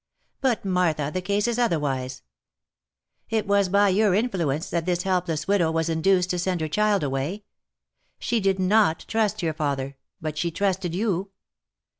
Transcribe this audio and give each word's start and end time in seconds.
But, 0.41 0.65
Martha! 0.65 1.11
the 1.13 1.21
case 1.21 1.47
is 1.47 1.59
otherwise. 1.59 2.23
It 3.29 3.43
w 3.43 3.55
T 3.55 3.59
as 3.59 3.69
by 3.69 3.89
your 3.89 4.13
influ 4.13 4.55
ence 4.55 4.67
that 4.71 4.87
this 4.87 5.03
helpless 5.03 5.47
widow 5.47 5.69
was 5.69 5.89
induced 5.89 6.31
to 6.31 6.39
send 6.39 6.59
her 6.61 6.67
child 6.67 7.03
away. 7.03 7.43
She 8.17 8.39
did 8.39 8.57
not 8.57 9.05
trust 9.07 9.43
your 9.43 9.53
father, 9.53 9.97
but 10.19 10.39
she 10.39 10.49
trusted 10.49 10.95
you. 10.95 11.29